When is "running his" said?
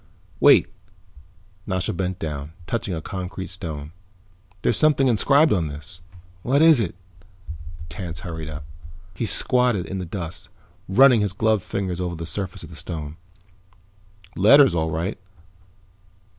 10.89-11.33